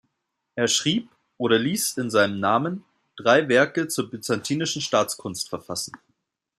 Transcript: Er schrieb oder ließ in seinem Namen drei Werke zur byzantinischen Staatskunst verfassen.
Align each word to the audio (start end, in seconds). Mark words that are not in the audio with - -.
Er 0.55 0.67
schrieb 0.67 1.11
oder 1.37 1.59
ließ 1.59 1.97
in 1.97 2.09
seinem 2.09 2.39
Namen 2.39 2.83
drei 3.17 3.47
Werke 3.49 3.87
zur 3.87 4.09
byzantinischen 4.09 4.81
Staatskunst 4.81 5.47
verfassen. 5.49 5.93